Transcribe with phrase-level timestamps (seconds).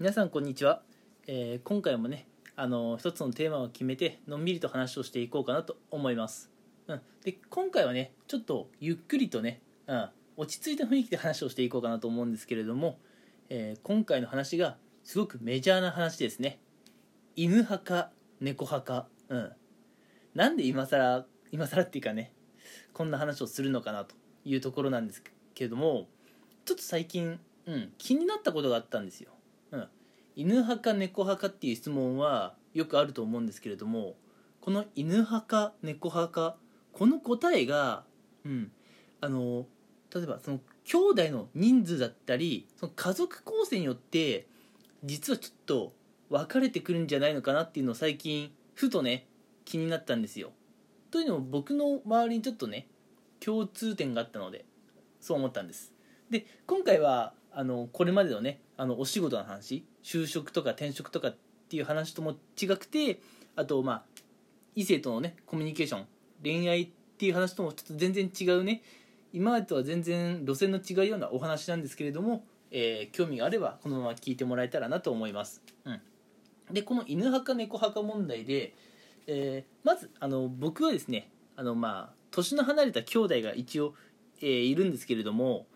[0.00, 0.82] 皆さんこんにちは、
[1.26, 6.52] えー今回もねあの一つのテーマを決めてのんびりと話をしていこうかなと思います、
[6.86, 13.00] うん、で今回はねちょっとゆっくりとね、うん、落ち着いた雰囲気で話をしていこうかなと思うんですけれども、
[13.48, 16.60] えー今回の話がすごくメジャーな話ですね。
[17.34, 19.08] 犬派か猫派か。
[19.30, 19.52] うん。
[20.36, 22.32] なんで今更今更っていうかね
[22.92, 25.24] こんな話をするのかなというところなんです
[25.56, 26.06] けれども
[26.64, 29.32] ちょっと最近、うん、気になったことがあったんですよ、
[29.72, 29.88] うん、
[30.36, 34.14] 犬派か猫派かっていう質問はよくあると思うんですけれども
[34.60, 36.56] この犬派か猫派か
[36.92, 38.04] この答えが、
[38.44, 38.70] うん、
[39.20, 39.66] あの
[40.14, 44.46] 例えばその兄弟の人数だったりその家族構成によって
[45.04, 45.92] 実はちょっと
[46.30, 49.26] 分かれてくるんじゃないのかなっていうのを最近ふとね
[49.64, 50.52] 気になったんですよ。
[51.10, 52.86] というのも僕の周りにちょっとね
[53.40, 54.64] 共通点があったので
[55.20, 55.92] そう思ったんです。
[56.30, 61.36] で今回はあのこれまでのねあのお仕事の話就職とか転職とかっ
[61.68, 63.18] ていう話とも違くて
[63.56, 64.02] あとまあ
[64.76, 66.06] 異性とのねコミュニケーション
[66.40, 68.80] 恋愛っていう話ともちょっと全然違うね
[69.32, 76.00] 今までとは全然路線の違うようなお話なんですけれども、えー興味があればこのまま聞いてもらえたらなと思います、うん、
[76.70, 78.72] でこの犬派か猫派か問題で、
[79.26, 83.94] えーまずあの僕はですねあのまあ年の離れた兄弟が一応、
[84.40, 85.66] えーいるんですけれども、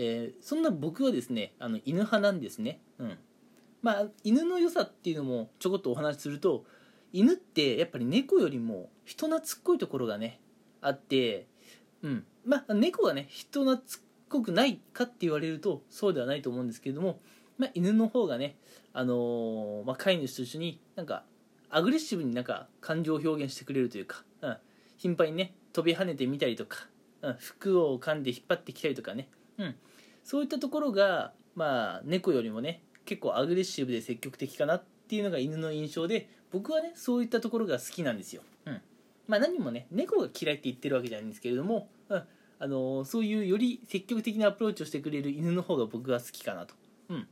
[0.00, 3.18] えーそんな僕はですねあの犬派なんですね、うん。
[3.82, 6.64] まあ、犬の良さっていうのもちょこっとお話しすると
[7.12, 10.40] 犬ってやっぱり猫よりも人懐っこいところがね
[10.80, 11.48] あって、
[12.02, 12.24] うん。
[12.44, 13.80] まあ、猫がね人懐っ
[14.28, 17.20] こくないかって言われるとそうではないと思うんですけれども、
[17.56, 18.56] まあ、犬の方がね、
[18.92, 21.24] あのーまあ、飼い主と一緒になんか
[21.70, 24.56] アグレッシブになんか感情を表現してくれるというか、うん、
[24.96, 26.86] 頻繁にね飛び跳ねてみたりとか、
[27.22, 29.74] うん、服を噛んで引っ張ってきたりとかね、うん、
[30.24, 38.80] そういったところが、まあ、猫よりもね結構アグレッシブで積極的かなっていうのが犬の印象で僕はねそういったところが好きなんですよ、うん。
[39.26, 42.22] まあ、何もね猫が嫌いって言ってるわけじゃないんですけれども、うん。
[42.60, 46.74] あのーそういうより積極的なアプローチをしてくれる犬の方が僕は好きかなと、
[47.08, 47.28] うん、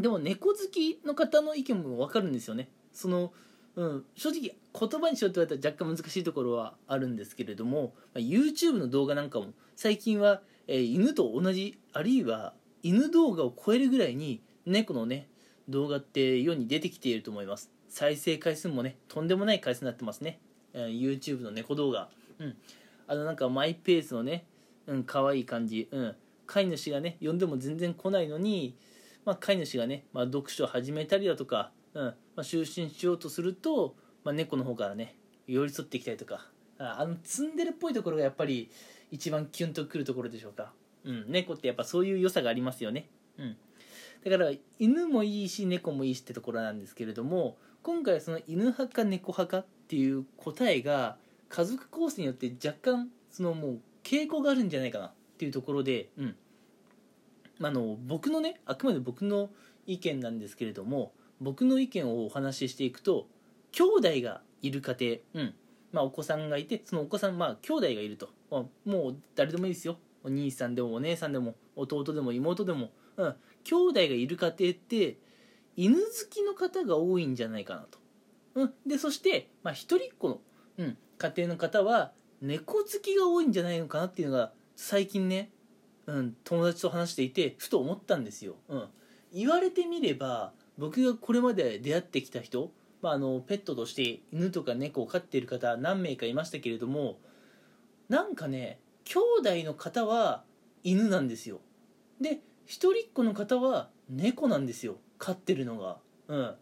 [0.00, 2.68] でも猫好きの方の意見も分かるんですよね。
[2.92, 3.32] その、
[3.76, 4.40] うん、正直
[4.72, 15.28] 言葉にしようって言われたら若干難しいところはあるんですけれども、まあ YouTube の動画なんかも最近は、えー犬と同じあるいは犬動画を超えるぐらいに猫のね
[15.68, 17.70] 動画って世に出てきていると思います。
[17.88, 20.40] 再生回数もねとんでもない回数になってますね、
[20.72, 22.08] えー YouTube の猫動画。
[22.38, 22.56] うん。
[23.06, 24.46] あのなんかマイペースのね
[24.86, 25.88] うん可愛い感じ。
[25.90, 26.16] うん。
[26.46, 28.76] 飼い主がね呼んでも全然来ないのに
[29.24, 32.04] まあ、飼い主がね、まあ、読書を始めたりだとか、うん。
[32.04, 36.46] まあ、就寝しようとすると、まあ、猫の方からね寄り添っていきたりとか。
[36.78, 38.70] あのツンデレっぽいところがやっぱり
[39.10, 40.72] 一番キュンとくるところでしょうか、
[41.04, 43.08] うん、猫ってやっぱそういう良さがありますよね、
[43.38, 43.56] うん、
[44.24, 51.16] だから犬もいいし猫もいいしってところなんですけれども今回はその犬派か猫派かっていう答えが
[51.48, 56.36] 家族構成によって若干そのもう傾向があるんじゃないかなっていうところで、うん、
[57.62, 59.50] あの僕のねあくまで僕の
[59.86, 63.26] 意見なんですけれども僕の意見をお話ししていくと
[63.72, 65.54] 兄弟がいる家庭、うん。
[65.94, 68.28] まあ、お子さんがいてそのお子さんまあ兄弟がいると。
[68.84, 69.96] もう誰でもいいですよ。
[70.24, 75.16] お兄さんでもお姉さんでも弟でも妹でも、うん、兄弟がいる家庭って
[75.76, 77.98] 犬好きの方が多いんじゃないかなと、
[78.54, 80.40] うん、でそして、まあ、一人っ子の、
[80.78, 85.50] うん、家庭の方は猫好きが多いんじゃないのかなっていうのが最近ね
[86.06, 88.84] うん、友達と話していてふと思ったんですよ、うん、
[89.32, 92.72] 言われてみれば僕がこれまで出会ってきた人、
[93.04, 97.18] まあ、あのペットとして犬とか猫を飼っている方何名かいましたけれども
[98.08, 100.42] なんかね兄弟の方は
[100.82, 101.60] 犬なんですよ。
[102.18, 104.96] で一人っ子の方は猫なんですよ。
[105.18, 105.98] 飼ってるのが。
[106.28, 106.54] うん。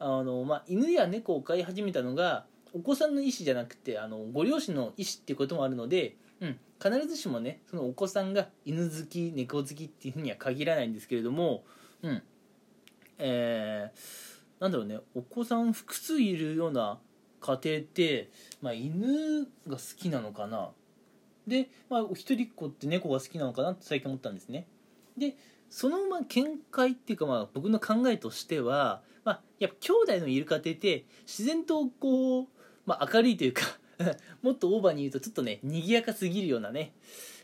[0.00, 11.64] あの、まあ、犬や猫を飼い始めたのがお子さんの意思じゃなくてあのご両親の意思っていうこともあるのでうん、必ずしもねそのお子さんが犬好き猫好きっていうふうには限らないんですけれども、
[12.02, 12.22] うん。
[13.18, 16.98] えーなんだろうねお子さん複数いるような
[17.40, 18.30] 家庭って、
[18.60, 20.70] まあ、犬が好きなのかな。
[21.46, 24.66] で、まあ、一人っ子って猫が好きなのかなって最近思ったんですね。
[25.16, 25.36] で
[25.70, 32.46] そのまあ見解っていうかまあ僕の考えとしては、まあ、やっぱ兄弟のいる家庭って自然とこう、
[32.84, 33.62] まあ、明るいというか
[34.42, 36.92] もっとオーバーに言うとちょっとね賑やかすぎるようなね、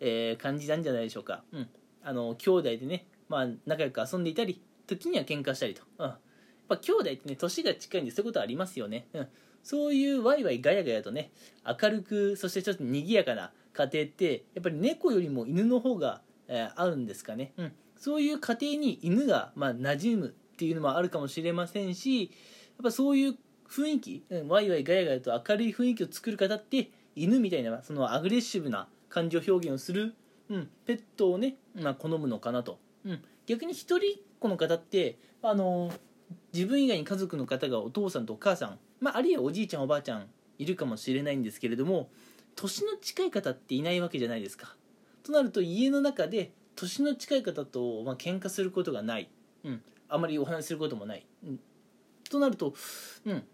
[0.00, 1.68] えー感じなんじゃないでしょうか、うん、
[2.02, 6.14] あの兄弟でね、まあ、仲良く遊んでいたり時には喧嘩したりと、うん、
[6.68, 9.28] ぱ兄弟ってね年が近いんでそういうことありますよね、うん、
[9.62, 11.30] そういうワイワイガヤガヤとね
[11.64, 22.30] 明るくそしてちょっと賑やかな家庭ってやっぱり猫よりも犬の方が、えー合うんですかね、うん、そういう家庭に犬が、まあ、馴染むっていうのもあるかもしれませんしやっ
[22.82, 23.36] ぱそういう
[23.70, 30.14] 雰囲気、うん、ワイワイガヤガヤと明るい雰囲気を作る方って犬みたいなそのアグレッシブな感情表現をする、
[30.48, 34.00] うん、ペットをね、まあ、好むのかなと、うん、逆に一人っ
[34.38, 35.92] 子の方ってあの
[36.58, 40.26] 自分以外に家族の方がお父さんとお母さん、まあ、あるいはおじいちゃんおばあちゃん
[40.58, 42.10] いるかもしれないんですけれども
[42.56, 44.74] 年の近い方っていないわけじゃないですか。
[45.22, 49.30] となると家の中で年の近い方と、まあ喧嘩することがない、
[49.62, 51.60] うん、あまりお話しすることもない、うん、
[52.28, 52.74] となると、
[53.24, 53.44] うん、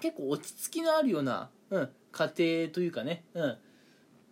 [0.00, 3.58] 結構落ち着きのあるような、うん、家庭というかね、うん、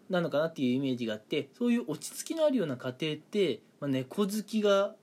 [0.08, 4.94] なのかなっていうイメージがあってそういう落ち着きのあるような家庭って、まあ、猫好きが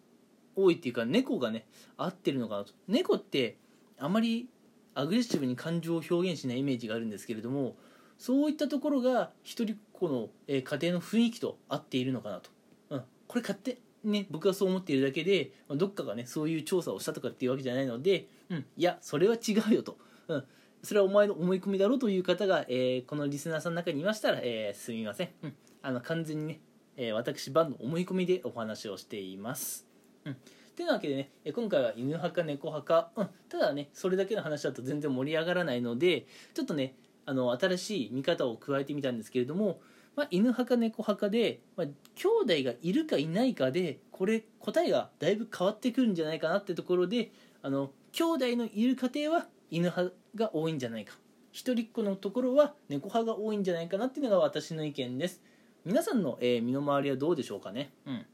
[0.55, 1.65] 多いっていうか猫がね
[1.97, 2.73] 合ってるのかなと。
[2.87, 3.57] 猫って
[3.97, 4.49] あまり
[4.93, 7.75] アグレッシブに感情を表現しないイメージがあるんですけれども
[8.17, 12.49] そういったところが一人っ子の、え家庭の雰囲気と合っているのかなと、
[12.89, 19.97] うん、これ勝手ね僕はそう思っているだけで、まどっかがねそういう調査をしたとかっていうわけじゃないので、うん、いやそれは違うよと、
[20.27, 20.43] うん、
[20.83, 26.59] それはお前の思い込みだろうという方が、えー、このリスナーさんの中にいましたら、えー、すみません、うん、あの完全にね、
[26.95, 29.84] え、私バンの思い込みでお話をしています、
[30.25, 30.37] うん。
[30.75, 36.95] てなわけでね今回は犬派か猫派か、うん、ただねそれだけの話だと全然盛り上がらないのでちょっとね
[37.25, 39.79] あの新しい見方を加えてみたんですけれども、
[40.17, 47.31] まあ、犬派か猫派かで、まあ、兄弟がいるかいないかでこれ答えがだいぶ変わってくるんじゃないかなってところで
[47.61, 51.15] あの兄弟のいる家庭は犬派が多いんじゃないか。
[51.51, 55.41] 一人っ子のところは猫派が多いんじゃないかなっていうのが私の意見です。
[55.85, 57.91] 皆さんの、えー、身の回りはどうでしょうかね？
[58.05, 58.25] うん。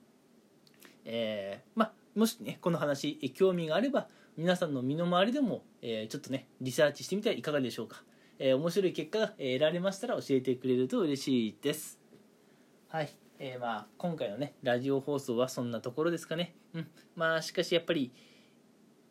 [1.06, 4.08] えー、まあもしねこの話興味があれば
[4.38, 8.04] 皆さんの身の回りでも、えー、ちょっとねリサーチしてみてはいかがでしょうか、
[8.40, 12.00] えー、面白い結果が得られましたら教えてくれると嬉しいです。
[12.88, 13.10] はい、
[13.40, 16.56] えー、まあ今回のねラジオ放送はそんなところですかね。
[16.74, 16.88] うん。
[17.16, 18.12] まあしかしやっぱり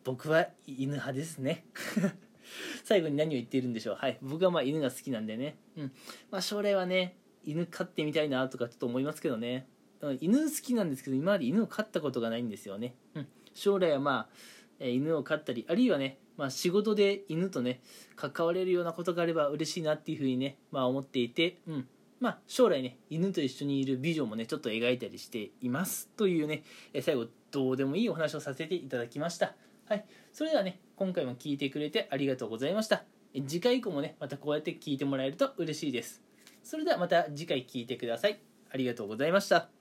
[0.03, 1.65] 僕は犬派ですね。
[2.83, 3.95] 最後に何を言っているんでしょう。
[3.95, 4.17] はい。
[4.21, 5.57] 僕はまあ犬が好きなんでね。
[5.77, 5.91] うん。
[6.29, 9.67] まあ将来はね犬飼ってみたいなとかちょっと思いますけどね。
[10.19, 14.35] 犬好きなんですけど今まで犬を飼ったことがないんですよね、うん、将来はまあ、
[14.79, 17.81] えー、犬を飼ったりあるいはね、まあ、仕事で犬とね
[18.15, 21.87] 関われるようなことがあれば嬉しいなっていうふうにね、まあ、思っていて、うん。
[22.19, 26.63] まあ、将来ね犬と一緒にいるビジョンもねちょっと描いたりしていますというね、
[26.93, 29.55] え最後どうでもいいお話をさせていただきました。
[29.87, 30.05] はい。
[30.31, 33.03] それではね今回も聞いてくれてありがとうございました。
[33.47, 36.21] 次回以降もねまたこうやって聞いてもらえると嬉しいです。
[36.63, 38.39] それではまた次回聞いてください。
[38.71, 39.80] ありがとうございました。